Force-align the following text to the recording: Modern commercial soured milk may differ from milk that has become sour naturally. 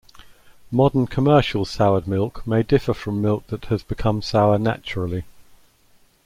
Modern 0.71 1.05
commercial 1.05 1.63
soured 1.63 2.07
milk 2.07 2.47
may 2.47 2.63
differ 2.63 2.91
from 2.91 3.21
milk 3.21 3.45
that 3.49 3.65
has 3.65 3.83
become 3.83 4.23
sour 4.23 4.57
naturally. 4.57 5.25